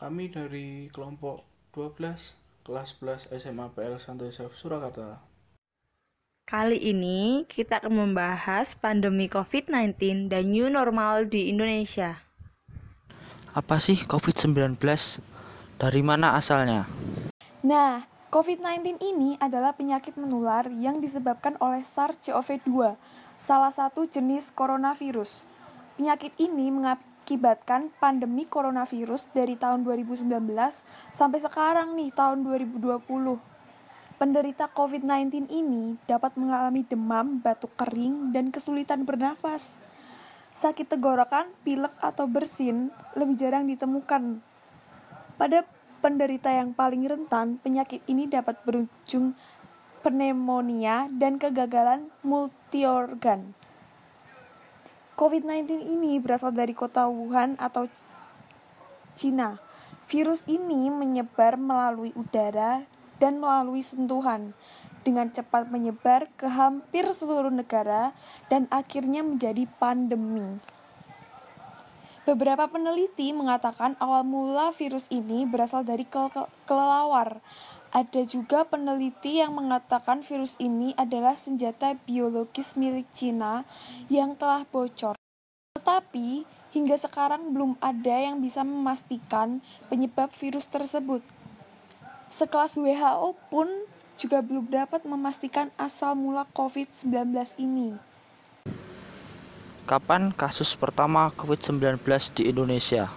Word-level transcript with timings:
Kami 0.00 0.32
dari 0.32 0.88
kelompok 0.88 1.44
12 1.76 2.64
kelas 2.64 2.96
11 3.04 3.36
SMA 3.36 3.68
PL 3.76 4.00
Santo 4.00 4.24
Yosef 4.24 4.56
Surakarta. 4.56 5.20
Kali 6.48 6.80
ini 6.80 7.44
kita 7.44 7.84
akan 7.84 8.08
membahas 8.08 8.72
pandemi 8.72 9.28
COVID-19 9.28 10.32
dan 10.32 10.48
new 10.48 10.72
normal 10.72 11.28
di 11.28 11.52
Indonesia. 11.52 12.16
Apa 13.52 13.76
sih 13.76 14.00
COVID-19? 14.08 14.80
Dari 15.76 16.00
mana 16.00 16.32
asalnya? 16.32 16.88
Nah, 17.60 18.00
COVID-19 18.32 19.04
ini 19.04 19.36
adalah 19.36 19.76
penyakit 19.76 20.16
menular 20.16 20.64
yang 20.72 21.04
disebabkan 21.04 21.60
oleh 21.60 21.84
SARS-CoV-2, 21.84 22.96
salah 23.36 23.68
satu 23.68 24.08
jenis 24.08 24.48
coronavirus. 24.48 25.44
Penyakit 26.00 26.32
ini 26.40 26.72
mengakibatkan 26.72 27.92
pandemi 28.00 28.48
coronavirus 28.48 29.28
dari 29.36 29.52
tahun 29.52 29.84
2019 29.84 30.32
sampai 31.12 31.44
sekarang 31.44 31.92
nih 31.92 32.08
tahun 32.16 32.40
2020. 32.40 33.04
Penderita 34.16 34.64
COVID-19 34.72 35.52
ini 35.52 36.00
dapat 36.08 36.40
mengalami 36.40 36.88
demam, 36.88 37.44
batuk 37.44 37.76
kering, 37.76 38.32
dan 38.32 38.48
kesulitan 38.48 39.04
bernafas. 39.04 39.76
Sakit 40.56 40.88
tenggorokan, 40.88 41.52
pilek, 41.68 41.92
atau 42.00 42.24
bersin 42.24 42.88
lebih 43.12 43.36
jarang 43.36 43.68
ditemukan. 43.68 44.40
Pada 45.36 45.68
penderita 46.00 46.48
yang 46.48 46.72
paling 46.72 47.04
rentan, 47.04 47.60
penyakit 47.60 48.00
ini 48.08 48.24
dapat 48.24 48.56
berujung 48.64 49.36
pneumonia 50.00 51.12
dan 51.12 51.36
kegagalan 51.36 52.08
multiorgan. 52.24 53.59
COVID-19 55.20 55.84
ini 55.84 56.16
berasal 56.16 56.48
dari 56.48 56.72
kota 56.72 57.04
Wuhan 57.04 57.60
atau 57.60 57.84
Cina. 59.12 59.60
Virus 60.08 60.48
ini 60.48 60.88
menyebar 60.88 61.60
melalui 61.60 62.08
udara 62.16 62.88
dan 63.20 63.36
melalui 63.36 63.84
sentuhan 63.84 64.56
dengan 65.04 65.28
cepat 65.28 65.68
menyebar 65.68 66.32
ke 66.40 66.48
hampir 66.48 67.04
seluruh 67.12 67.52
negara 67.52 68.16
dan 68.48 68.64
akhirnya 68.72 69.20
menjadi 69.20 69.68
pandemi. 69.76 70.56
Beberapa 72.24 72.64
peneliti 72.72 73.36
mengatakan 73.36 74.00
awal 74.00 74.24
mula 74.24 74.72
virus 74.72 75.04
ini 75.12 75.44
berasal 75.44 75.84
dari 75.84 76.08
ke 76.08 76.32
kelelawar. 76.64 77.44
Ada 77.90 78.22
juga 78.22 78.62
peneliti 78.62 79.42
yang 79.42 79.50
mengatakan 79.58 80.22
virus 80.22 80.54
ini 80.62 80.94
adalah 80.94 81.34
senjata 81.34 81.98
biologis 82.06 82.78
milik 82.78 83.10
Cina 83.10 83.66
yang 84.06 84.38
telah 84.38 84.62
bocor. 84.62 85.18
Tetapi 85.74 86.46
hingga 86.70 86.94
sekarang 86.94 87.50
belum 87.50 87.74
ada 87.82 88.14
yang 88.14 88.38
bisa 88.38 88.62
memastikan 88.62 89.58
penyebab 89.90 90.30
virus 90.38 90.70
tersebut. 90.70 91.18
Sekelas 92.30 92.78
WHO 92.78 93.34
pun 93.50 93.66
juga 94.14 94.38
belum 94.38 94.70
dapat 94.70 95.02
memastikan 95.02 95.74
asal 95.74 96.14
mula 96.14 96.46
COVID-19 96.54 97.10
ini. 97.58 97.98
Kapan 99.90 100.30
kasus 100.30 100.78
pertama 100.78 101.34
COVID-19 101.34 101.98
di 102.38 102.54
Indonesia? 102.54 103.10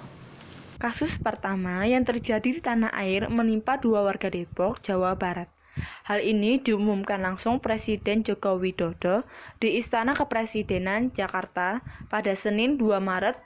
Kasus 0.84 1.16
pertama 1.16 1.88
yang 1.88 2.04
terjadi 2.04 2.44
di 2.44 2.60
tanah 2.60 2.92
air 2.92 3.32
menimpa 3.32 3.80
dua 3.80 4.04
warga 4.04 4.28
Depok, 4.28 4.84
Jawa 4.84 5.16
Barat. 5.16 5.48
Hal 6.04 6.20
ini 6.20 6.60
diumumkan 6.60 7.24
langsung 7.24 7.64
Presiden 7.64 8.20
Joko 8.20 8.60
Widodo 8.60 9.24
di 9.64 9.80
Istana 9.80 10.12
Kepresidenan 10.12 11.16
Jakarta 11.16 11.80
pada 12.12 12.36
Senin 12.36 12.76
2 12.76 13.00
Maret 13.00 13.40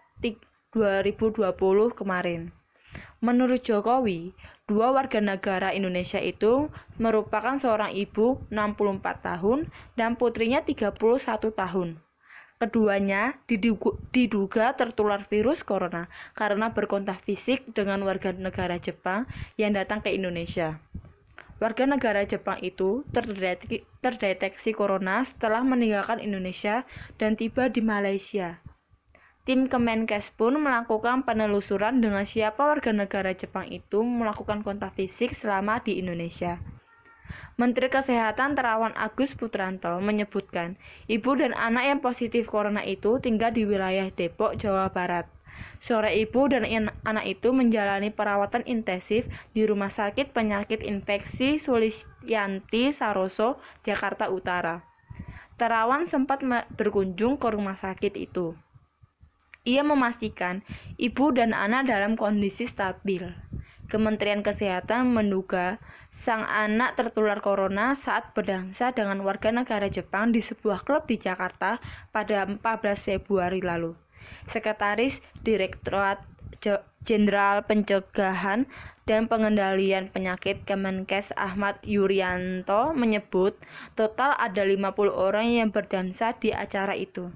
2020 0.73 1.53
kemarin. 1.93 2.49
Menurut 3.21 3.61
Jokowi, 3.61 4.33
dua 4.65 4.89
warga 4.89 5.21
negara 5.21 5.77
Indonesia 5.77 6.17
itu 6.17 6.73
merupakan 6.97 7.53
seorang 7.61 7.93
ibu 7.93 8.41
64 8.49 8.97
tahun 9.21 9.69
dan 9.93 10.17
putrinya 10.17 10.65
31 10.65 10.89
tahun. 11.53 12.01
Keduanya 12.57 13.37
diduga 13.45 14.73
tertular 14.73 15.21
virus 15.29 15.61
corona 15.61 16.09
karena 16.33 16.73
berkontak 16.73 17.21
fisik 17.21 17.69
dengan 17.69 18.01
warga 18.01 18.33
negara 18.33 18.81
Jepang 18.81 19.29
yang 19.61 19.77
datang 19.77 20.01
ke 20.01 20.09
Indonesia. 20.09 20.81
Warga 21.61 21.85
negara 21.85 22.25
Jepang 22.25 22.57
itu 22.65 23.05
terdeteksi 24.01 24.73
corona 24.73 25.21
setelah 25.21 25.61
meninggalkan 25.61 26.17
Indonesia 26.17 26.85
dan 27.21 27.37
tiba 27.37 27.69
di 27.69 27.81
Malaysia. 27.81 28.61
Tim 29.45 29.69
Kemenkes 29.69 30.33
pun 30.33 30.57
melakukan 30.57 31.29
penelusuran 31.29 32.01
dengan 32.01 32.25
siapa 32.25 32.61
warga 32.61 32.89
negara 32.89 33.37
Jepang 33.37 33.69
itu 33.69 34.01
melakukan 34.01 34.65
kontak 34.65 34.97
fisik 34.97 35.33
selama 35.33 35.81
di 35.81 36.01
Indonesia. 36.01 36.57
Menteri 37.57 37.89
Kesehatan 37.89 38.53
Terawan 38.53 38.93
Agus 38.93 39.33
Putranto 39.33 39.97
menyebutkan, 39.97 40.77
ibu 41.09 41.33
dan 41.33 41.57
anak 41.57 41.83
yang 41.89 41.99
positif 41.99 42.47
corona 42.47 42.85
itu 42.85 43.17
tinggal 43.17 43.49
di 43.49 43.65
wilayah 43.65 44.07
Depok, 44.13 44.55
Jawa 44.55 44.93
Barat. 44.93 45.25
Sore 45.81 46.13
ibu 46.17 46.45
dan 46.49 46.65
anak 47.05 47.25
itu 47.25 47.49
menjalani 47.49 48.13
perawatan 48.13 48.61
intensif 48.69 49.25
di 49.57 49.65
Rumah 49.65 49.89
Sakit 49.89 50.29
Penyakit 50.29 50.85
Infeksi 50.85 51.57
Sulistianti 51.57 52.93
Saroso, 52.93 53.57
Jakarta 53.81 54.29
Utara. 54.29 54.85
Terawan 55.57 56.05
sempat 56.05 56.45
berkunjung 56.77 57.41
ke 57.41 57.49
rumah 57.49 57.73
sakit 57.73 58.13
itu. 58.13 58.53
Ia 59.65 59.81
memastikan 59.81 60.61
ibu 61.01 61.33
dan 61.33 61.57
anak 61.57 61.89
dalam 61.89 62.13
kondisi 62.13 62.69
stabil. 62.69 63.25
Kementerian 63.87 64.43
Kesehatan 64.43 65.15
menduga 65.15 65.79
sang 66.11 66.43
anak 66.43 66.99
tertular 66.99 67.39
corona 67.39 67.95
saat 67.95 68.35
berdansa 68.35 68.91
dengan 68.91 69.23
warga 69.23 69.47
negara 69.47 69.87
Jepang 69.87 70.35
di 70.35 70.43
sebuah 70.43 70.83
klub 70.83 71.07
di 71.07 71.15
Jakarta 71.15 71.79
pada 72.11 72.43
14 72.43 72.59
Februari 73.15 73.63
lalu. 73.63 73.95
Sekretaris 74.43 75.23
Direktorat 75.39 76.19
Jenderal 77.07 77.63
Pencegahan 77.63 78.67
dan 79.07 79.31
Pengendalian 79.31 80.11
Penyakit 80.11 80.67
Kemenkes 80.67 81.31
Ahmad 81.39 81.79
Yuryanto 81.87 82.91
menyebut 82.91 83.55
total 83.95 84.35
ada 84.35 84.67
50 84.67 84.83
orang 85.15 85.47
yang 85.47 85.71
berdansa 85.71 86.35
di 86.35 86.51
acara 86.51 86.91
itu. 86.91 87.31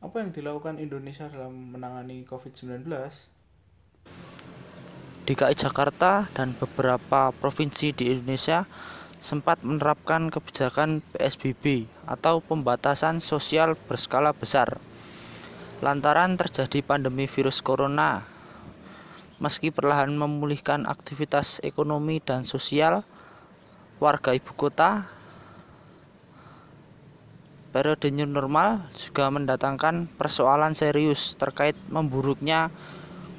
Apa 0.00 0.24
yang 0.24 0.32
dilakukan 0.32 0.80
Indonesia 0.80 1.28
dalam 1.28 1.76
menangani 1.76 2.24
COVID-19? 2.24 2.88
DKI 5.24 5.56
Jakarta 5.56 6.28
dan 6.36 6.52
beberapa 6.52 7.32
provinsi 7.32 7.96
di 7.96 8.12
Indonesia 8.12 8.68
sempat 9.16 9.64
menerapkan 9.64 10.28
kebijakan 10.28 11.00
PSBB 11.16 11.88
atau 12.04 12.44
pembatasan 12.44 13.24
sosial 13.24 13.72
berskala 13.88 14.36
besar. 14.36 14.76
Lantaran 15.80 16.36
terjadi 16.36 16.84
pandemi 16.84 17.24
virus 17.24 17.64
corona, 17.64 18.20
meski 19.40 19.72
perlahan 19.72 20.12
memulihkan 20.12 20.84
aktivitas 20.84 21.64
ekonomi 21.64 22.20
dan 22.20 22.44
sosial 22.44 23.00
warga 24.04 24.36
ibu 24.36 24.52
kota 24.52 25.08
periode 27.72 28.12
new 28.12 28.28
normal 28.28 28.92
juga 28.92 29.32
mendatangkan 29.32 30.04
persoalan 30.20 30.76
serius 30.76 31.34
terkait 31.40 31.74
memburuknya 31.88 32.68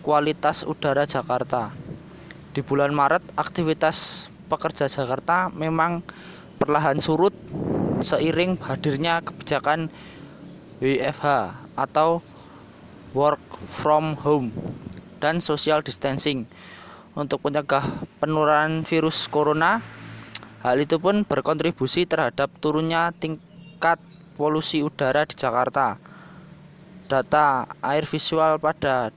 kualitas 0.05 0.61
udara 0.69 1.09
Jakarta. 1.09 1.73
Di 2.53 2.61
bulan 2.61 2.93
Maret, 2.93 3.25
aktivitas 3.33 4.29
pekerja 4.45 4.85
Jakarta 4.85 5.49
memang 5.49 6.05
perlahan 6.61 7.01
surut 7.01 7.33
seiring 8.05 8.61
hadirnya 8.61 9.25
kebijakan 9.25 9.89
WFH 10.77 11.57
atau 11.73 12.21
work 13.17 13.41
from 13.81 14.13
home 14.21 14.53
dan 15.17 15.41
social 15.41 15.81
distancing 15.81 16.45
untuk 17.17 17.41
mencegah 17.41 18.05
penularan 18.21 18.85
virus 18.85 19.25
corona. 19.25 19.81
Hal 20.61 20.77
itu 20.85 21.01
pun 21.01 21.25
berkontribusi 21.25 22.05
terhadap 22.05 22.53
turunnya 22.61 23.09
tingkat 23.17 23.97
polusi 24.37 24.85
udara 24.85 25.25
di 25.25 25.33
Jakarta. 25.33 25.97
Data 27.09 27.65
air 27.81 28.05
visual 28.05 28.61
pada 28.61 29.09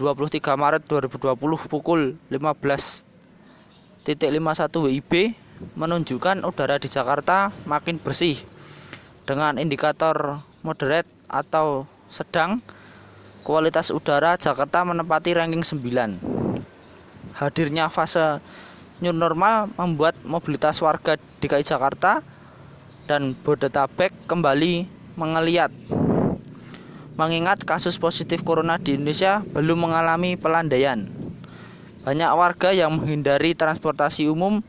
23 0.00 0.40
Maret 0.56 0.88
2020 0.88 1.68
pukul 1.68 2.16
15.51 2.32 4.08
WIB 4.72 5.36
menunjukkan 5.76 6.40
udara 6.48 6.80
di 6.80 6.88
Jakarta 6.88 7.52
makin 7.68 8.00
bersih 8.00 8.40
dengan 9.28 9.60
indikator 9.60 10.40
moderate 10.64 11.04
atau 11.28 11.84
sedang 12.08 12.64
kualitas 13.44 13.92
udara 13.92 14.40
Jakarta 14.40 14.88
menempati 14.88 15.36
ranking 15.36 15.60
9. 15.60 17.36
Hadirnya 17.36 17.92
fase 17.92 18.40
new 19.04 19.12
normal 19.12 19.68
membuat 19.76 20.16
mobilitas 20.24 20.80
warga 20.80 21.20
DKI 21.44 21.60
Jakarta 21.60 22.24
dan 23.04 23.36
Bodetabek 23.36 24.16
kembali 24.24 24.88
mengeliat. 25.20 25.68
Mengingat 27.18 27.66
kasus 27.66 27.98
positif 27.98 28.46
corona 28.46 28.78
di 28.78 28.94
Indonesia 28.94 29.42
belum 29.54 29.90
mengalami 29.90 30.38
pelandaian. 30.38 31.06
banyak 32.00 32.32
warga 32.32 32.72
yang 32.72 32.96
menghindari 32.96 33.52
transportasi 33.52 34.24
umum 34.32 34.64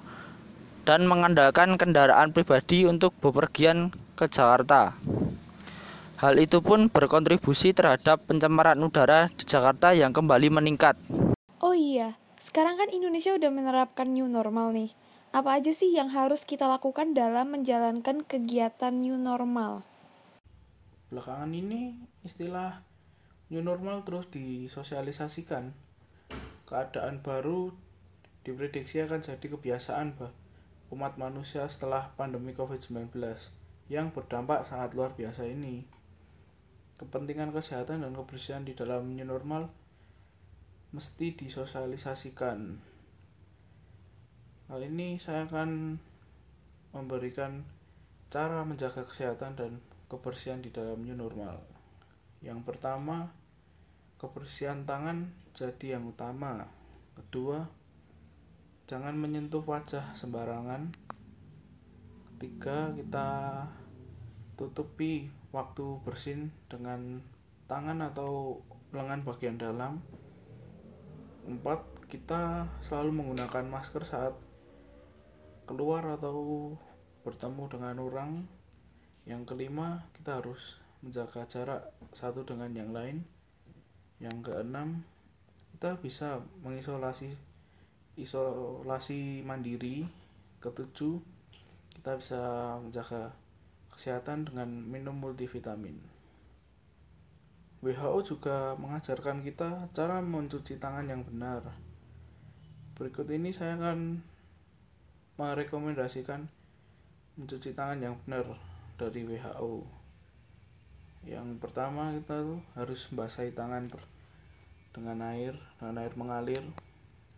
dan 0.83 1.07
mengandalkan 1.07 1.79
kendaraan 1.79 2.35
pribadi 2.35 2.83
untuk 2.83 3.15
bepergian 3.23 3.95
ke 4.19 4.27
Jakarta. 4.27 4.99
Hal 6.21 6.37
itu 6.37 6.61
pun 6.61 6.85
berkontribusi 6.85 7.73
terhadap 7.73 8.21
pencemaran 8.29 8.77
udara 8.77 9.31
di 9.33 9.47
Jakarta 9.47 9.95
yang 9.95 10.13
kembali 10.13 10.53
meningkat. 10.53 10.93
Oh 11.57 11.73
iya, 11.73 12.19
sekarang 12.37 12.77
kan 12.77 12.93
Indonesia 12.93 13.33
udah 13.33 13.49
menerapkan 13.49 14.05
new 14.05 14.29
normal 14.29 14.69
nih. 14.75 14.93
Apa 15.31 15.57
aja 15.57 15.71
sih 15.71 15.95
yang 15.95 16.11
harus 16.11 16.43
kita 16.45 16.67
lakukan 16.67 17.15
dalam 17.15 17.55
menjalankan 17.55 18.21
kegiatan 18.27 18.91
new 18.91 19.15
normal? 19.15 19.87
Belakangan 21.11 21.51
ini 21.51 21.99
istilah 22.23 22.87
new 23.51 23.59
normal 23.59 24.07
terus 24.07 24.31
disosialisasikan 24.31 25.75
keadaan 26.63 27.19
baru 27.19 27.75
diprediksi 28.47 29.03
akan 29.03 29.19
jadi 29.19 29.43
kebiasaan 29.43 30.15
bah 30.15 30.31
umat 30.87 31.19
manusia 31.19 31.67
setelah 31.67 32.15
pandemi 32.15 32.55
COVID-19 32.55 33.11
yang 33.91 34.15
berdampak 34.15 34.63
sangat 34.63 34.95
luar 34.95 35.11
biasa 35.11 35.43
ini. 35.51 35.83
Kepentingan 36.95 37.51
kesehatan 37.51 38.07
dan 38.07 38.15
kebersihan 38.15 38.63
di 38.63 38.71
dalam 38.71 39.11
new 39.11 39.27
normal 39.27 39.67
mesti 40.95 41.35
disosialisasikan. 41.35 42.79
Hal 44.71 44.79
ini 44.79 45.19
saya 45.19 45.43
akan 45.43 45.99
memberikan 46.95 47.67
cara 48.31 48.63
menjaga 48.63 49.03
kesehatan 49.03 49.59
dan 49.59 49.71
kebersihan 50.11 50.59
di 50.59 50.75
dalam 50.75 50.99
new 50.99 51.15
normal. 51.15 51.63
Yang 52.43 52.67
pertama, 52.67 53.31
kebersihan 54.19 54.83
tangan 54.83 55.31
jadi 55.55 55.95
yang 55.95 56.11
utama. 56.11 56.67
Kedua, 57.15 57.63
jangan 58.91 59.15
menyentuh 59.15 59.63
wajah 59.63 60.11
sembarangan. 60.11 60.91
Ketiga, 62.35 62.91
kita 62.91 63.27
tutupi 64.59 65.31
waktu 65.55 66.03
bersin 66.03 66.51
dengan 66.67 67.23
tangan 67.71 68.03
atau 68.03 68.59
lengan 68.91 69.23
bagian 69.23 69.55
dalam. 69.55 70.03
Empat, 71.47 71.87
kita 72.11 72.67
selalu 72.83 73.15
menggunakan 73.15 73.63
masker 73.63 74.03
saat 74.03 74.35
keluar 75.63 76.03
atau 76.19 76.75
bertemu 77.23 77.63
dengan 77.71 77.95
orang. 78.03 78.60
Yang 79.21 79.53
kelima, 79.53 80.01
kita 80.17 80.41
harus 80.41 80.81
menjaga 81.05 81.45
jarak 81.45 81.81
satu 82.13 82.41
dengan 82.41 82.73
yang 82.73 82.89
lain. 82.89 83.21
Yang 84.17 84.49
keenam 84.49 85.05
kita 85.77 85.97
bisa 86.01 86.41
mengisolasi 86.65 87.37
isolasi 88.17 89.45
mandiri. 89.45 90.09
Ketujuh 90.61 91.21
kita 91.97 92.17
bisa 92.17 92.41
menjaga 92.81 93.33
kesehatan 93.93 94.49
dengan 94.49 94.69
minum 94.69 95.17
multivitamin. 95.17 95.97
WHO 97.81 98.17
juga 98.21 98.77
mengajarkan 98.77 99.41
kita 99.41 99.89
cara 99.89 100.21
mencuci 100.21 100.77
tangan 100.77 101.09
yang 101.09 101.25
benar. 101.25 101.65
Berikut 102.93 103.25
ini 103.33 103.49
saya 103.49 103.73
akan 103.73 104.21
merekomendasikan 105.41 106.45
mencuci 107.41 107.73
tangan 107.73 107.97
yang 107.97 108.15
benar 108.21 108.70
dari 109.01 109.25
WHO 109.25 110.01
yang 111.21 111.61
pertama 111.61 112.09
kita 112.17 112.41
tuh 112.41 112.61
harus 112.73 113.05
membasahi 113.13 113.53
tangan 113.53 113.85
dengan 114.89 115.21
air 115.21 115.53
dengan 115.77 116.01
air 116.01 116.13
mengalir. 116.17 116.63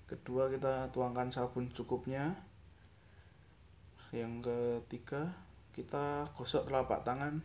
Kedua 0.07 0.47
kita 0.47 0.87
tuangkan 0.95 1.27
sabun 1.27 1.67
cukupnya. 1.67 2.31
Yang 4.15 4.47
ketiga 4.47 5.35
kita 5.75 6.31
gosok 6.31 6.71
telapak 6.71 7.03
tangan. 7.03 7.43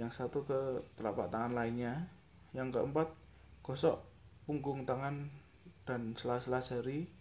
Yang 0.00 0.24
satu 0.24 0.48
ke 0.48 0.60
telapak 0.96 1.28
tangan 1.28 1.52
lainnya. 1.52 2.08
Yang 2.56 2.80
keempat 2.80 3.08
gosok 3.60 4.00
punggung 4.48 4.88
tangan 4.88 5.28
dan 5.84 6.16
sela-sela 6.16 6.64
jari. 6.64 7.12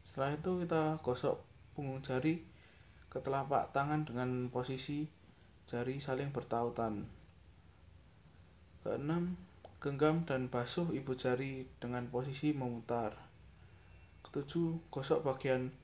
Setelah 0.00 0.32
itu 0.32 0.64
kita 0.64 0.96
gosok 1.04 1.44
punggung 1.76 2.00
jari 2.00 2.40
ke 3.12 3.20
telapak 3.20 3.68
tangan 3.76 4.08
dengan 4.08 4.48
posisi 4.48 5.04
jari 5.66 6.02
saling 6.02 6.34
bertautan 6.34 7.06
keenam 8.82 9.38
Genggam 9.82 10.22
dan 10.22 10.46
basuh 10.46 10.94
ibu 10.94 11.18
jari 11.18 11.66
dengan 11.82 12.06
posisi 12.06 12.54
memutar. 12.54 13.18
Ketujuh, 14.22 14.78
gosok 14.94 15.26
bagian 15.26 15.74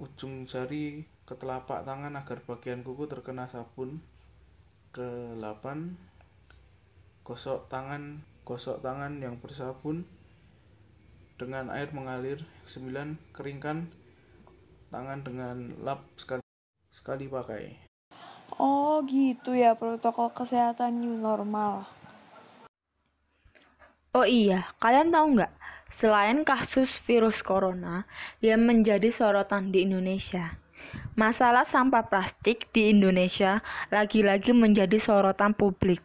ujung 0.00 0.48
jari 0.48 1.04
ke 1.28 1.36
telapak 1.36 1.84
tangan 1.84 2.16
agar 2.16 2.40
bagian 2.48 2.80
kuku 2.80 3.04
terkena 3.12 3.44
sabun. 3.52 4.00
Ke-8, 4.96 5.60
gosok 7.20 7.68
tangan 7.68 8.24
gosok 8.48 8.80
tangan 8.80 9.20
yang 9.20 9.36
bersabun 9.36 10.08
dengan 11.36 11.68
air 11.76 11.92
mengalir. 11.92 12.40
9, 12.64 13.20
keringkan 13.36 13.92
tangan 14.88 15.20
dengan 15.20 15.76
lap 15.84 16.08
sekali 16.16 16.40
sekali 16.88 17.28
pakai. 17.28 17.89
Oh, 18.58 19.04
gitu 19.06 19.54
ya 19.54 19.78
protokol 19.78 20.32
kesehatan 20.34 20.98
new 20.98 21.14
normal. 21.14 21.86
Oh 24.10 24.26
iya, 24.26 24.66
kalian 24.82 25.14
tahu 25.14 25.38
nggak? 25.38 25.52
Selain 25.90 26.42
kasus 26.42 26.98
virus 27.02 27.42
corona 27.42 28.06
yang 28.42 28.62
menjadi 28.62 29.10
sorotan 29.10 29.74
di 29.74 29.86
Indonesia, 29.86 30.54
masalah 31.18 31.66
sampah 31.66 32.06
plastik 32.06 32.70
di 32.70 32.94
Indonesia 32.94 33.62
lagi-lagi 33.90 34.54
menjadi 34.54 34.98
sorotan 35.02 35.54
publik. 35.54 36.02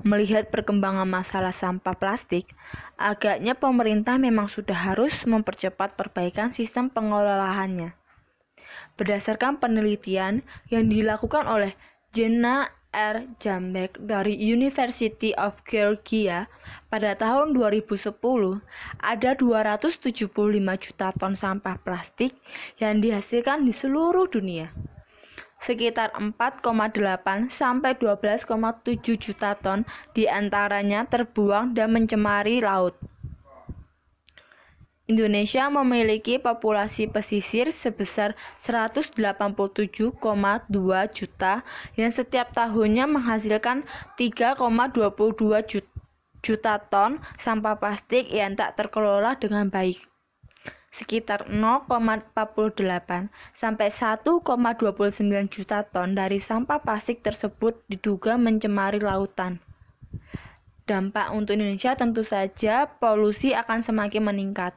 Melihat 0.00 0.48
perkembangan 0.48 1.04
masalah 1.04 1.52
sampah 1.52 1.92
plastik, 1.92 2.48
agaknya 2.96 3.52
pemerintah 3.52 4.16
memang 4.16 4.48
sudah 4.48 4.74
harus 4.74 5.28
mempercepat 5.28 5.94
perbaikan 5.94 6.50
sistem 6.50 6.88
pengelolaannya. 6.88 7.99
Berdasarkan 9.00 9.56
penelitian 9.56 10.44
yang 10.68 10.92
dilakukan 10.92 11.48
oleh 11.48 11.72
Jenna 12.12 12.68
R. 12.92 13.32
Jambek 13.40 13.96
dari 13.96 14.36
University 14.36 15.32
of 15.40 15.56
Georgia 15.64 16.52
pada 16.92 17.16
tahun 17.16 17.56
2010 17.56 18.12
ada 19.00 19.30
275 19.32 20.04
juta 20.84 21.08
ton 21.16 21.32
sampah 21.32 21.80
plastik 21.80 22.36
yang 22.76 23.00
dihasilkan 23.00 23.64
di 23.64 23.72
seluruh 23.72 24.28
dunia. 24.28 24.68
Sekitar 25.64 26.12
4,8 26.20 26.60
sampai 27.48 27.96
12,7 27.96 29.16
juta 29.16 29.56
ton 29.56 29.88
di 30.12 30.28
antaranya 30.28 31.08
terbuang 31.08 31.72
dan 31.72 31.88
mencemari 31.96 32.60
laut. 32.60 33.00
Indonesia 35.10 35.66
memiliki 35.66 36.38
populasi 36.38 37.10
pesisir 37.10 37.74
sebesar 37.74 38.38
187,2 38.62 40.14
juta 41.10 41.54
yang 41.98 42.12
setiap 42.14 42.54
tahunnya 42.54 43.10
menghasilkan 43.10 43.82
3,22 44.14 45.82
juta 46.46 46.74
ton 46.86 47.18
sampah 47.42 47.74
plastik 47.74 48.30
yang 48.30 48.54
tak 48.54 48.78
terkelola 48.78 49.34
dengan 49.34 49.66
baik. 49.66 49.98
Sekitar 50.94 51.50
0,48 51.50 53.30
sampai 53.50 53.88
1,29 53.90 54.46
juta 55.50 55.86
ton 55.86 56.14
dari 56.14 56.38
sampah 56.38 56.78
plastik 56.82 57.26
tersebut 57.26 57.82
diduga 57.90 58.38
mencemari 58.38 59.02
lautan. 59.02 59.58
Dampak 60.86 61.30
untuk 61.30 61.54
Indonesia 61.54 61.94
tentu 61.94 62.26
saja 62.26 62.90
polusi 62.98 63.54
akan 63.54 63.82
semakin 63.86 64.26
meningkat 64.26 64.74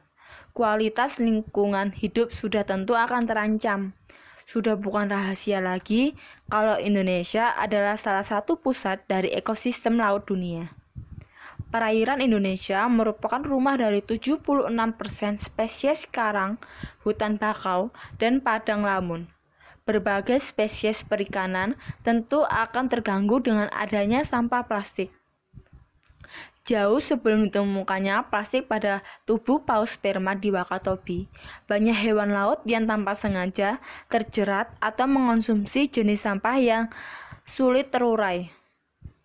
kualitas 0.54 1.18
lingkungan 1.18 1.90
hidup 1.90 2.30
sudah 2.30 2.62
tentu 2.62 2.94
akan 2.94 3.26
terancam. 3.26 3.90
Sudah 4.46 4.78
bukan 4.78 5.10
rahasia 5.10 5.58
lagi 5.58 6.14
kalau 6.46 6.78
Indonesia 6.78 7.58
adalah 7.58 7.98
salah 7.98 8.22
satu 8.22 8.54
pusat 8.54 9.02
dari 9.10 9.34
ekosistem 9.34 9.98
laut 9.98 10.30
dunia. 10.30 10.70
Perairan 11.74 12.22
Indonesia 12.22 12.86
merupakan 12.86 13.42
rumah 13.42 13.74
dari 13.74 13.98
76% 13.98 14.70
spesies 15.34 16.06
karang, 16.06 16.54
hutan 17.02 17.34
bakau, 17.34 17.90
dan 18.22 18.38
padang 18.38 18.86
lamun. 18.86 19.26
Berbagai 19.82 20.38
spesies 20.38 21.02
perikanan 21.02 21.74
tentu 22.06 22.46
akan 22.46 22.86
terganggu 22.86 23.42
dengan 23.42 23.66
adanya 23.74 24.22
sampah 24.22 24.70
plastik. 24.70 25.10
Jauh 26.64 26.96
sebelum 26.96 27.52
ditemukannya 27.52 28.32
plastik 28.32 28.72
pada 28.72 29.04
tubuh 29.28 29.60
paus 29.68 30.00
sperma 30.00 30.32
di 30.32 30.48
Wakatobi, 30.48 31.28
banyak 31.68 31.92
hewan 31.92 32.32
laut 32.32 32.64
yang 32.64 32.88
tanpa 32.88 33.12
sengaja 33.12 33.84
terjerat 34.08 34.72
atau 34.80 35.04
mengonsumsi 35.04 35.92
jenis 35.92 36.24
sampah 36.24 36.56
yang 36.56 36.84
sulit 37.44 37.92
terurai. 37.92 38.48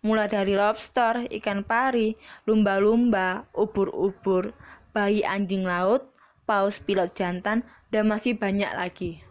Mulai 0.04 0.28
dari 0.28 0.52
lobster, 0.52 1.32
ikan 1.40 1.64
pari, 1.64 2.12
lumba-lumba, 2.44 3.48
ubur-ubur, 3.56 4.52
bayi 4.92 5.24
anjing 5.24 5.64
laut, 5.64 6.12
paus 6.44 6.76
pilot 6.76 7.16
jantan, 7.16 7.64
dan 7.88 8.04
masih 8.04 8.36
banyak 8.36 8.68
lagi. 8.76 9.24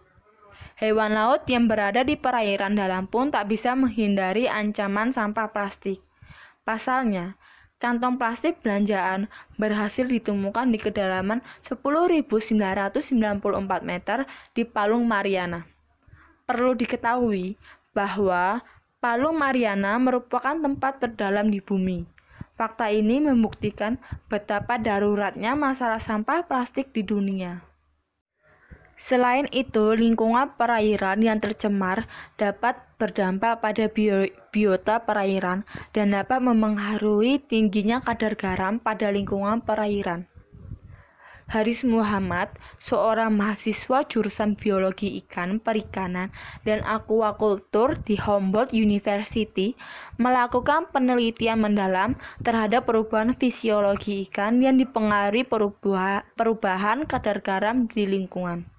Hewan 0.82 1.14
laut 1.14 1.46
yang 1.46 1.70
berada 1.70 2.02
di 2.02 2.18
perairan 2.18 2.74
dalam 2.74 3.06
pun 3.06 3.30
tak 3.30 3.54
bisa 3.54 3.78
menghindari 3.78 4.50
ancaman 4.50 5.14
sampah 5.14 5.54
plastik. 5.54 6.02
Pasalnya, 6.66 7.38
kantong 7.80 8.20
plastik 8.20 8.60
belanjaan 8.60 9.32
berhasil 9.56 10.04
ditemukan 10.04 10.68
di 10.68 10.78
kedalaman 10.78 11.40
10.994 11.64 12.52
meter 13.88 14.28
di 14.52 14.68
Palung 14.68 15.08
Mariana. 15.08 15.64
Perlu 16.44 16.76
diketahui 16.76 17.56
bahwa 17.96 18.60
Palung 19.00 19.40
Mariana 19.40 19.96
merupakan 19.96 20.60
tempat 20.60 21.00
terdalam 21.00 21.48
di 21.48 21.64
bumi. 21.64 22.04
Fakta 22.60 22.92
ini 22.92 23.24
membuktikan 23.24 23.96
betapa 24.28 24.76
daruratnya 24.76 25.56
masalah 25.56 26.04
sampah 26.04 26.44
plastik 26.44 26.92
di 26.92 27.08
dunia. 27.08 27.69
Selain 29.00 29.48
itu, 29.56 29.96
lingkungan 29.96 30.60
perairan 30.60 31.24
yang 31.24 31.40
tercemar 31.40 32.04
dapat 32.36 32.84
berdampak 33.00 33.64
pada 33.64 33.88
bio 33.88 34.28
biota 34.52 35.00
perairan 35.00 35.64
dan 35.96 36.12
dapat 36.12 36.44
memengaruhi 36.44 37.40
tingginya 37.40 38.04
kadar 38.04 38.36
garam 38.36 38.76
pada 38.76 39.08
lingkungan 39.08 39.64
perairan. 39.64 40.28
Haris 41.50 41.82
Muhammad, 41.82 42.54
seorang 42.78 43.34
mahasiswa 43.34 44.06
jurusan 44.06 44.54
biologi 44.54 45.18
ikan, 45.26 45.58
perikanan, 45.58 46.30
dan 46.62 46.86
aquaculture 46.86 47.98
di 48.06 48.14
Humboldt 48.22 48.70
University, 48.70 49.74
melakukan 50.22 50.92
penelitian 50.94 51.66
mendalam 51.66 52.14
terhadap 52.46 52.86
perubahan 52.86 53.34
fisiologi 53.34 54.30
ikan 54.30 54.62
yang 54.62 54.78
dipengaruhi 54.78 55.42
perubahan 56.38 57.10
kadar 57.10 57.42
garam 57.42 57.90
di 57.90 58.06
lingkungan. 58.06 58.70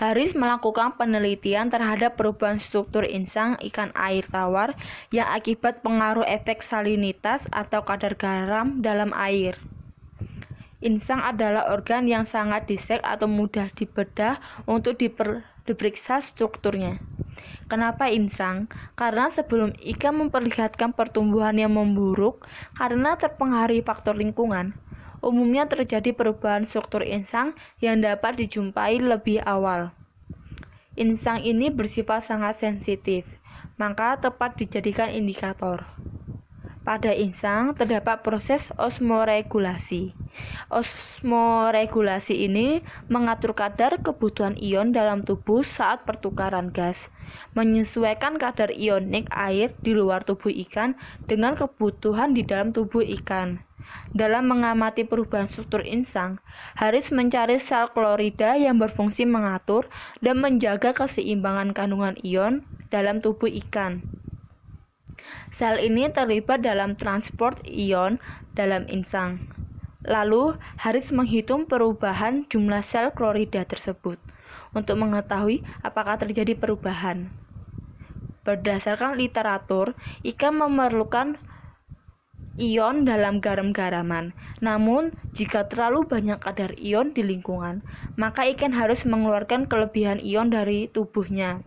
Haris 0.00 0.32
melakukan 0.32 0.96
penelitian 0.96 1.68
terhadap 1.68 2.16
perubahan 2.16 2.56
struktur 2.56 3.04
insang 3.04 3.60
ikan 3.60 3.92
air 3.92 4.24
tawar 4.24 4.72
yang 5.12 5.28
akibat 5.28 5.84
pengaruh 5.84 6.24
efek 6.24 6.64
salinitas 6.64 7.44
atau 7.52 7.84
kadar 7.84 8.16
garam 8.16 8.80
dalam 8.80 9.12
air. 9.12 9.60
Insang 10.80 11.20
adalah 11.20 11.68
organ 11.68 12.08
yang 12.08 12.24
sangat 12.24 12.64
disek 12.64 13.04
atau 13.04 13.28
mudah 13.28 13.68
dibedah 13.76 14.40
untuk 14.64 14.96
diper, 14.96 15.44
diperiksa 15.68 16.24
strukturnya. 16.24 16.96
Kenapa 17.68 18.08
insang? 18.08 18.72
Karena 18.96 19.28
sebelum 19.28 19.76
ikan 19.76 20.16
memperlihatkan 20.16 20.96
pertumbuhan 20.96 21.60
yang 21.60 21.76
memburuk 21.76 22.48
karena 22.72 23.20
terpengaruhi 23.20 23.84
faktor 23.84 24.16
lingkungan, 24.16 24.72
umumnya 25.20 25.68
terjadi 25.68 26.12
perubahan 26.16 26.64
struktur 26.64 27.04
insang 27.04 27.56
yang 27.80 28.00
dapat 28.00 28.36
dijumpai 28.40 29.00
lebih 29.00 29.40
awal. 29.44 29.92
Insang 30.98 31.40
ini 31.40 31.70
bersifat 31.72 32.26
sangat 32.26 32.60
sensitif, 32.60 33.24
maka 33.80 34.20
tepat 34.20 34.58
dijadikan 34.60 35.08
indikator. 35.08 35.86
Pada 36.80 37.12
insang 37.12 37.76
terdapat 37.76 38.24
proses 38.24 38.72
osmoregulasi. 38.74 40.16
Osmoregulasi 40.72 42.48
ini 42.48 42.80
mengatur 43.06 43.52
kadar 43.52 44.00
kebutuhan 44.00 44.56
ion 44.56 44.90
dalam 44.90 45.22
tubuh 45.22 45.60
saat 45.60 46.08
pertukaran 46.08 46.72
gas, 46.72 47.12
menyesuaikan 47.52 48.40
kadar 48.40 48.72
ionik 48.72 49.28
air 49.28 49.76
di 49.84 49.92
luar 49.92 50.24
tubuh 50.24 50.50
ikan 50.66 50.96
dengan 51.28 51.52
kebutuhan 51.54 52.32
di 52.32 52.42
dalam 52.42 52.72
tubuh 52.72 53.04
ikan. 53.20 53.69
Dalam 54.10 54.50
mengamati 54.50 55.06
perubahan 55.06 55.46
struktur 55.46 55.86
insang, 55.86 56.42
Haris 56.74 57.14
mencari 57.14 57.62
sel 57.62 57.86
klorida 57.94 58.58
yang 58.58 58.82
berfungsi 58.82 59.22
mengatur 59.22 59.86
dan 60.18 60.42
menjaga 60.42 60.90
keseimbangan 60.90 61.70
kandungan 61.70 62.18
ion 62.26 62.66
dalam 62.90 63.22
tubuh 63.22 63.46
ikan. 63.46 64.02
Sel 65.54 65.78
ini 65.78 66.10
terlibat 66.10 66.66
dalam 66.66 66.98
transport 66.98 67.62
ion 67.66 68.18
dalam 68.58 68.86
insang. 68.90 69.46
Lalu, 70.02 70.56
Haris 70.80 71.12
menghitung 71.12 71.68
perubahan 71.68 72.48
jumlah 72.48 72.80
sel 72.80 73.12
klorida 73.12 73.62
tersebut 73.68 74.16
untuk 74.72 74.96
mengetahui 74.98 75.62
apakah 75.84 76.16
terjadi 76.16 76.56
perubahan. 76.56 77.30
Berdasarkan 78.40 79.20
literatur, 79.20 79.92
ikan 80.24 80.56
memerlukan 80.56 81.36
ion 82.58 83.06
dalam 83.06 83.38
garam-garaman. 83.38 84.34
Namun, 84.58 85.14
jika 85.36 85.70
terlalu 85.70 86.08
banyak 86.08 86.42
kadar 86.42 86.74
ion 86.80 87.14
di 87.14 87.22
lingkungan, 87.22 87.84
maka 88.18 88.48
ikan 88.50 88.74
harus 88.74 89.06
mengeluarkan 89.06 89.70
kelebihan 89.70 90.18
ion 90.18 90.50
dari 90.50 90.90
tubuhnya 90.90 91.62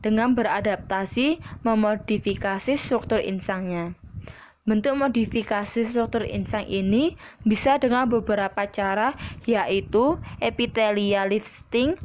dengan 0.00 0.34
beradaptasi 0.38 1.42
memodifikasi 1.66 2.78
struktur 2.78 3.18
insangnya. 3.18 3.98
Bentuk 4.68 5.00
modifikasi 5.00 5.80
struktur 5.80 6.28
insang 6.28 6.68
ini 6.68 7.16
bisa 7.40 7.80
dengan 7.80 8.04
beberapa 8.04 8.68
cara 8.68 9.16
yaitu 9.48 10.20
epithelial 10.44 11.32
lifting, 11.32 11.96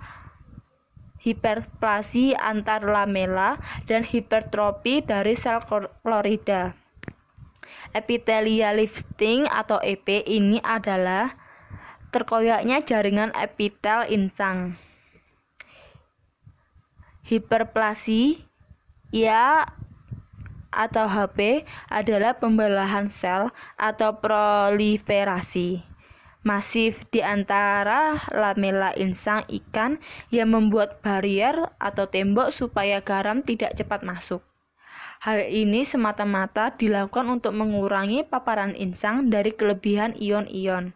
hiperplasi 1.20 2.40
antar 2.40 2.88
lamela, 2.88 3.60
dan 3.84 4.08
hipertrofi 4.08 5.04
dari 5.04 5.36
sel 5.36 5.60
klorida. 6.08 6.83
Epithelial 7.94 8.82
lifting 8.82 9.46
atau 9.50 9.78
EP 9.84 10.06
ini 10.26 10.58
adalah 10.64 11.38
terkoyaknya 12.14 12.86
jaringan 12.86 13.34
epitel 13.34 14.06
insang. 14.10 14.78
Hiperplasi 17.26 18.44
ya 19.10 19.66
atau 20.74 21.06
HP 21.06 21.64
adalah 21.90 22.38
pembelahan 22.38 23.08
sel 23.08 23.54
atau 23.78 24.18
proliferasi 24.18 25.94
masif 26.44 27.08
di 27.08 27.24
antara 27.24 28.20
lamela 28.36 28.92
insang 29.00 29.48
ikan 29.48 29.98
yang 30.30 30.52
membuat 30.52 31.00
barrier 31.00 31.72
atau 31.80 32.06
tembok 32.06 32.52
supaya 32.52 33.00
garam 33.00 33.40
tidak 33.42 33.74
cepat 33.80 34.04
masuk. 34.04 34.44
Hal 35.24 35.40
ini 35.48 35.88
semata-mata 35.88 36.76
dilakukan 36.76 37.40
untuk 37.40 37.56
mengurangi 37.56 38.28
paparan 38.28 38.76
insang 38.76 39.32
dari 39.32 39.56
kelebihan 39.56 40.12
ion-ion. 40.20 40.92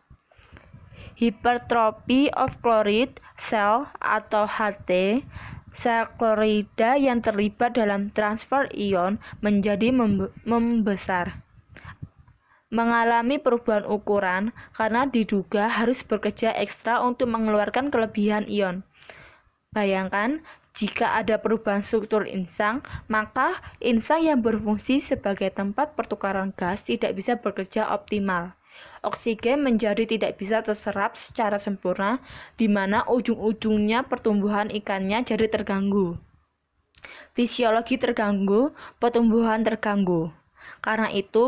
Hypertrophy 1.16 2.28
of 2.36 2.60
chloride 2.60 3.24
cell 3.40 3.88
atau 4.04 4.44
HT 4.44 5.24
sel 5.72 6.12
klorida 6.20 7.00
yang 7.00 7.24
terlibat 7.24 7.80
dalam 7.80 8.12
transfer 8.12 8.68
ion 8.76 9.16
menjadi 9.40 9.96
membesar 10.44 11.48
mengalami 12.68 13.40
perubahan 13.40 13.88
ukuran 13.88 14.52
karena 14.76 15.08
diduga 15.08 15.72
harus 15.72 16.04
bekerja 16.04 16.52
ekstra 16.52 17.00
untuk 17.00 17.32
mengeluarkan 17.32 17.88
kelebihan 17.88 18.44
ion. 18.52 18.84
Bayangkan, 19.72 20.44
jika 20.78 21.18
ada 21.18 21.42
perubahan 21.42 21.82
struktur 21.82 22.30
insang, 22.30 22.86
maka 23.10 23.58
insang 23.82 24.22
yang 24.22 24.46
berfungsi 24.46 25.02
sebagai 25.02 25.50
tempat 25.50 25.98
pertukaran 25.98 26.54
gas 26.54 26.86
tidak 26.86 27.18
bisa 27.18 27.34
bekerja 27.42 27.90
optimal 27.90 28.54
oksigen 29.06 29.64
menjadi 29.64 30.04
tidak 30.06 30.38
bisa 30.38 30.62
terserap 30.62 31.16
secara 31.18 31.58
sempurna, 31.58 32.22
di 32.60 32.68
mana 32.70 33.06
ujung-ujungnya 33.08 34.06
pertumbuhan 34.06 34.70
ikannya 34.70 35.24
jadi 35.26 35.48
terganggu. 35.50 36.18
Fisiologi 37.38 38.02
terganggu, 38.02 38.74
pertumbuhan 38.98 39.62
terganggu. 39.62 40.34
Karena 40.82 41.08
itu, 41.14 41.48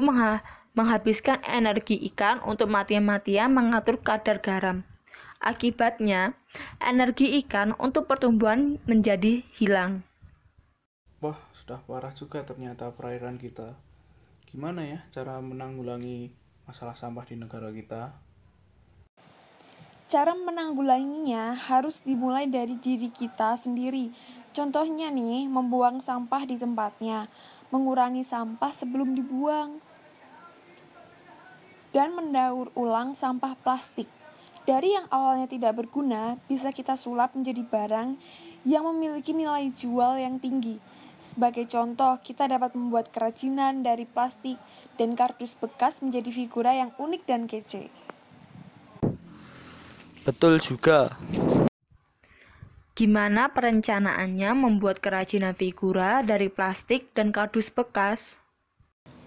menghabiskan 0.78 1.42
energi 1.44 1.98
ikan 2.14 2.40
untuk 2.46 2.70
mati-matian 2.70 3.52
mengatur 3.52 4.00
kadar 4.00 4.40
garam. 4.40 4.86
Akibatnya, 5.40 6.36
energi 6.84 7.40
ikan 7.40 7.72
untuk 7.80 8.12
pertumbuhan 8.12 8.76
menjadi 8.84 9.40
hilang. 9.56 10.04
Wah, 11.24 11.40
sudah 11.56 11.80
parah 11.88 12.12
juga 12.12 12.44
ternyata 12.44 12.92
perairan 12.92 13.40
kita. 13.40 13.72
Gimana 14.52 14.84
ya 14.84 15.00
cara 15.16 15.40
menanggulangi 15.40 16.28
masalah 16.68 17.00
sampah 17.00 17.24
di 17.24 17.40
negara 17.40 17.72
kita? 17.72 18.12
Cara 20.12 20.36
menanggulanginya 20.36 21.56
harus 21.56 22.04
dimulai 22.04 22.44
dari 22.44 22.76
diri 22.76 23.08
kita 23.08 23.56
sendiri. 23.56 24.12
Contohnya 24.52 25.08
nih, 25.08 25.48
membuang 25.48 26.04
sampah 26.04 26.44
di 26.44 26.60
tempatnya, 26.60 27.32
mengurangi 27.72 28.28
sampah 28.28 28.76
sebelum 28.76 29.16
dibuang, 29.16 29.80
dan 31.96 32.12
mendaur 32.12 32.76
ulang 32.76 33.16
sampah 33.16 33.56
plastik. 33.64 34.19
Dari 34.70 34.94
yang 34.94 35.10
awalnya 35.10 35.50
tidak 35.50 35.82
berguna, 35.82 36.38
bisa 36.46 36.70
kita 36.70 36.94
sulap 36.94 37.34
menjadi 37.34 37.66
barang 37.66 38.22
yang 38.70 38.86
memiliki 38.86 39.34
nilai 39.34 39.74
jual 39.74 40.22
yang 40.22 40.38
tinggi 40.38 40.78
sebagai 41.20 41.68
contoh, 41.68 42.16
kita 42.24 42.48
dapat 42.48 42.72
membuat 42.80 43.12
kerajinan 43.12 43.84
dari 43.84 44.08
plastik 44.08 44.56
dan 44.96 45.20
kardus 45.20 45.52
bekas 45.52 46.00
menjadi 46.00 46.32
figura 46.32 46.72
yang 46.72 46.96
unik 46.96 47.22
dan 47.28 47.44
kece. 47.44 47.92
Betul 50.24 50.64
juga. 50.64 51.12
Gimana 52.96 53.52
perencanaannya 53.52 54.52
membuat 54.56 55.04
kerajinan 55.04 55.60
figura 55.60 56.24
dari 56.24 56.48
plastik 56.48 57.12
dan 57.12 57.36
kardus 57.36 57.68
bekas? 57.68 58.40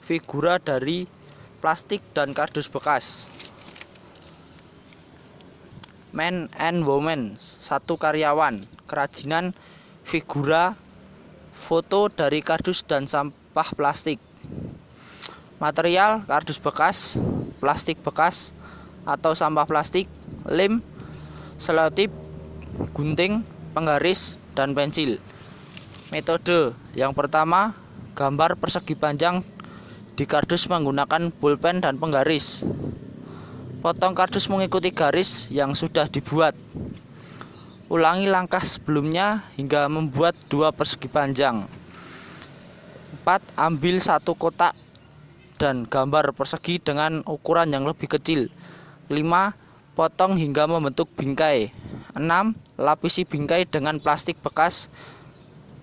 Figura 0.00 0.56
dari 0.56 1.04
plastik 1.60 2.00
dan 2.16 2.32
kardus 2.32 2.72
bekas. 2.72 3.28
Man 6.12 6.52
and 6.60 6.84
Woman, 6.84 7.40
satu 7.40 7.96
karyawan, 7.96 8.60
kerajinan 8.84 9.56
figura 10.04 10.76
foto 11.56 12.12
dari 12.12 12.44
kardus 12.44 12.84
dan 12.84 13.08
sampah 13.08 13.72
plastik. 13.72 14.20
Material 15.56 16.20
kardus 16.28 16.60
bekas, 16.60 17.16
plastik 17.64 17.96
bekas 18.04 18.52
atau 19.08 19.32
sampah 19.32 19.64
plastik, 19.64 20.04
lem, 20.44 20.84
selotip, 21.56 22.12
gunting, 22.92 23.40
penggaris, 23.72 24.36
dan 24.52 24.76
pensil. 24.76 25.16
Metode 26.12 26.76
yang 26.92 27.16
pertama, 27.16 27.72
gambar 28.12 28.60
persegi 28.60 28.92
panjang 28.92 29.40
di 30.12 30.28
kardus 30.28 30.68
menggunakan 30.68 31.32
pulpen 31.32 31.80
dan 31.80 31.96
penggaris. 31.96 32.68
Potong 33.82 34.14
kardus 34.14 34.46
mengikuti 34.46 34.94
garis 34.94 35.50
yang 35.50 35.74
sudah 35.74 36.06
dibuat. 36.06 36.54
Ulangi 37.90 38.30
langkah 38.30 38.62
sebelumnya 38.62 39.42
hingga 39.58 39.90
membuat 39.90 40.38
dua 40.46 40.70
persegi 40.70 41.10
panjang. 41.10 41.66
4. 43.26 43.58
Ambil 43.58 43.98
satu 43.98 44.38
kotak 44.38 44.78
dan 45.58 45.82
gambar 45.82 46.30
persegi 46.30 46.78
dengan 46.78 47.26
ukuran 47.26 47.74
yang 47.74 47.82
lebih 47.82 48.06
kecil. 48.06 48.46
5. 49.10 49.18
Potong 49.98 50.38
hingga 50.38 50.70
membentuk 50.70 51.10
bingkai. 51.18 51.74
6. 52.14 52.22
Lapisi 52.78 53.26
bingkai 53.26 53.66
dengan 53.66 53.98
plastik 53.98 54.38
bekas. 54.46 54.94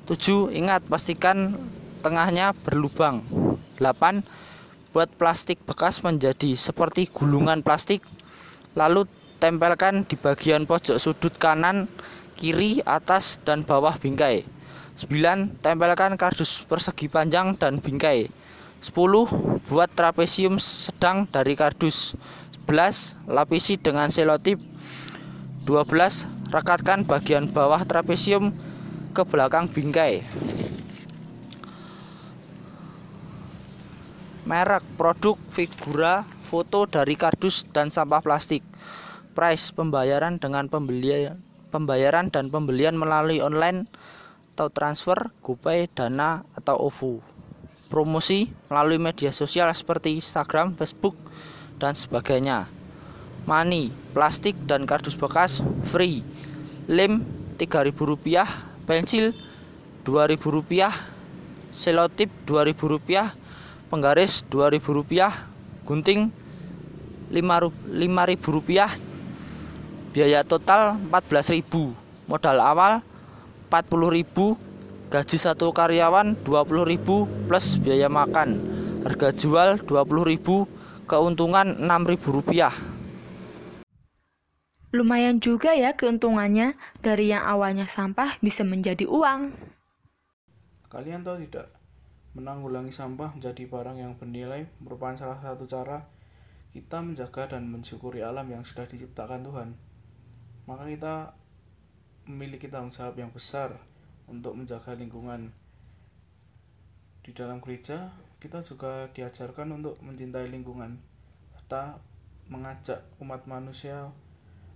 7. 0.08 0.56
Ingat 0.56 0.88
pastikan 0.88 1.60
tengahnya 2.00 2.56
berlubang. 2.64 3.28
8 3.76 4.24
Buat 4.90 5.14
plastik 5.22 5.62
bekas 5.70 6.02
menjadi 6.02 6.58
seperti 6.58 7.06
gulungan 7.14 7.62
plastik, 7.62 8.02
lalu 8.74 9.06
tempelkan 9.38 10.02
di 10.02 10.18
bagian 10.18 10.66
pojok 10.66 10.98
sudut 10.98 11.38
kanan, 11.38 11.86
kiri, 12.34 12.82
atas, 12.90 13.38
dan 13.46 13.62
bawah 13.62 13.94
bingkai. 14.02 14.42
9. 15.00 15.64
Tempelkan 15.64 16.18
kardus 16.18 16.66
persegi 16.66 17.06
panjang 17.06 17.54
dan 17.56 17.78
bingkai. 17.78 18.34
10. 18.82 18.92
Buat 19.70 19.94
trapesium 19.94 20.58
sedang 20.58 21.30
dari 21.30 21.54
kardus. 21.54 22.18
11. 22.66 23.14
Lapisi 23.30 23.78
dengan 23.78 24.10
selotip. 24.10 24.58
12. 25.70 26.26
Rekatkan 26.50 27.06
bagian 27.06 27.46
bawah 27.46 27.86
trapesium 27.86 28.52
ke 29.14 29.22
belakang 29.22 29.70
bingkai. 29.70 30.26
Merek, 34.50 34.82
produk, 34.98 35.38
figura, 35.54 36.26
foto 36.50 36.90
dari 36.90 37.14
kardus 37.14 37.70
dan 37.70 37.94
sampah 37.94 38.26
plastik. 38.26 38.66
Price 39.38 39.70
pembayaran 39.70 40.42
dengan 40.42 40.66
pembelian 40.66 41.38
pembayaran 41.70 42.34
dan 42.34 42.50
pembelian 42.50 42.98
melalui 42.98 43.46
online 43.46 43.86
atau 44.58 44.74
transfer, 44.74 45.30
GoPay, 45.46 45.86
Dana 45.94 46.42
atau 46.58 46.90
OVO. 46.90 47.22
Promosi 47.94 48.50
melalui 48.74 48.98
media 48.98 49.30
sosial 49.30 49.70
seperti 49.72 50.18
Instagram, 50.18 50.74
Facebook, 50.74 51.14
dan 51.78 51.94
sebagainya. 51.94 52.66
Money, 53.46 53.94
plastik 54.12 54.58
dan 54.66 54.90
kardus 54.90 55.16
bekas 55.16 55.64
free. 55.94 56.26
Lem 56.90 57.24
Rp3.000, 57.62 58.50
pensil 58.90 59.32
Rp2.000, 60.04 60.90
selotip 61.70 62.30
Rp2.000, 62.50 63.30
penggaris 63.90 64.46
Rp2.000, 64.48 65.34
gunting 65.84 66.30
Rp5.000, 67.34 68.78
biaya 70.14 70.46
total 70.46 71.02
Rp14.000, 71.10 71.74
modal 72.30 72.58
awal 72.62 73.02
Rp40.000, 73.74 74.38
gaji 75.10 75.38
satu 75.42 75.74
karyawan 75.74 76.38
Rp20.000 76.46 77.10
plus 77.50 77.82
biaya 77.82 78.06
makan, 78.06 78.62
harga 79.10 79.34
jual 79.34 79.82
Rp20.000, 79.82 80.48
keuntungan 81.10 81.68
Rp6.000. 81.82 82.70
Lumayan 84.90 85.38
juga 85.38 85.78
ya 85.78 85.94
keuntungannya 85.94 86.74
dari 87.06 87.30
yang 87.30 87.46
awalnya 87.46 87.86
sampah 87.86 88.42
bisa 88.42 88.66
menjadi 88.66 89.06
uang. 89.06 89.54
Kalian 90.90 91.22
tahu 91.22 91.46
tidak, 91.46 91.70
menanggulangi 92.40 92.96
sampah 92.96 93.36
menjadi 93.36 93.68
barang 93.68 94.00
yang 94.00 94.16
bernilai 94.16 94.64
merupakan 94.80 95.20
salah 95.20 95.44
satu 95.44 95.68
cara 95.68 96.08
kita 96.72 97.04
menjaga 97.04 97.52
dan 97.52 97.68
mensyukuri 97.68 98.24
alam 98.24 98.48
yang 98.48 98.64
sudah 98.64 98.88
diciptakan 98.88 99.44
Tuhan. 99.44 99.70
Maka 100.64 100.88
kita 100.88 101.36
memiliki 102.30 102.72
tanggung 102.72 102.96
jawab 102.96 103.20
yang 103.20 103.34
besar 103.36 103.76
untuk 104.30 104.56
menjaga 104.56 104.96
lingkungan. 104.96 105.52
Di 107.26 107.36
dalam 107.36 107.60
gereja, 107.60 108.14
kita 108.40 108.64
juga 108.64 109.12
diajarkan 109.12 109.76
untuk 109.76 110.00
mencintai 110.00 110.48
lingkungan 110.48 110.96
serta 111.52 112.00
mengajak 112.48 113.04
umat 113.20 113.44
manusia 113.46 114.10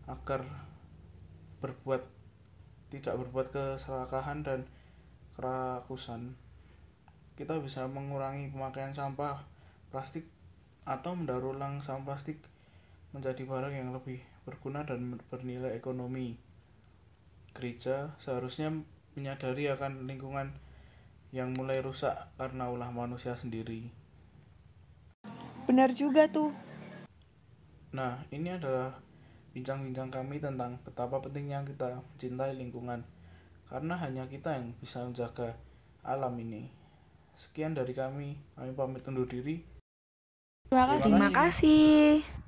agar 0.06 0.44
berbuat 1.64 2.04
tidak 2.92 3.16
berbuat 3.18 3.48
keserakahan 3.50 4.46
dan 4.46 4.60
kerakusan 5.34 6.38
kita 7.34 7.58
bisa 7.62 7.90
mengurangi 7.90 8.54
pemakaian 8.54 8.94
sampah 8.94 9.42
plastik 9.90 10.30
atau 10.86 11.18
mendaur 11.18 11.56
ulang 11.56 11.82
sampah 11.82 12.14
plastik 12.14 12.38
menjadi 13.14 13.46
barang 13.46 13.74
yang 13.74 13.90
lebih 13.94 14.22
berguna 14.44 14.84
dan 14.84 15.22
bernilai 15.30 15.74
ekonomi. 15.78 16.36
Gereja 17.54 18.18
seharusnya 18.18 18.74
menyadari 19.14 19.70
akan 19.70 20.10
lingkungan 20.10 20.58
yang 21.34 21.54
mulai 21.54 21.82
rusak 21.82 22.14
karena 22.38 22.70
ulah 22.70 22.90
manusia 22.90 23.38
sendiri. 23.38 23.90
Benar 25.70 25.94
juga 25.94 26.30
tuh. 26.30 26.54
Nah, 27.94 28.26
ini 28.34 28.54
adalah 28.54 28.98
bincang-bincang 29.54 30.10
kami 30.10 30.42
tentang 30.42 30.82
betapa 30.82 31.22
pentingnya 31.22 31.62
kita 31.62 32.02
mencintai 32.02 32.58
lingkungan 32.58 33.06
karena 33.70 33.94
hanya 34.02 34.26
kita 34.26 34.58
yang 34.58 34.74
bisa 34.82 35.06
menjaga 35.06 35.54
alam 36.02 36.34
ini. 36.42 36.83
Sekian 37.34 37.74
dari 37.74 37.94
kami, 37.98 38.38
kami 38.54 38.72
pamit 38.78 39.06
undur 39.10 39.26
diri. 39.26 39.66
Terima 40.70 40.86
kasih. 40.90 41.04
Terima 41.10 41.30
kasih. 41.30 42.43